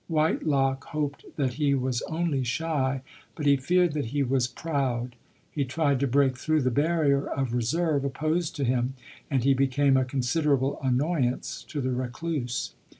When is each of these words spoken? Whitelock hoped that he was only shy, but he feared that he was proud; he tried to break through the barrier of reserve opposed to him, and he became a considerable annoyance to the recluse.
Whitelock 0.07 0.85
hoped 0.85 1.25
that 1.35 1.53
he 1.53 1.75
was 1.75 2.01
only 2.07 2.43
shy, 2.43 3.03
but 3.35 3.45
he 3.45 3.55
feared 3.55 3.93
that 3.93 4.05
he 4.07 4.23
was 4.23 4.47
proud; 4.47 5.15
he 5.51 5.63
tried 5.63 5.99
to 5.99 6.07
break 6.07 6.35
through 6.39 6.61
the 6.63 6.71
barrier 6.71 7.27
of 7.27 7.53
reserve 7.53 8.03
opposed 8.03 8.55
to 8.55 8.63
him, 8.63 8.95
and 9.29 9.43
he 9.43 9.53
became 9.53 9.97
a 9.97 10.03
considerable 10.03 10.79
annoyance 10.81 11.63
to 11.67 11.81
the 11.81 11.91
recluse. 11.91 12.73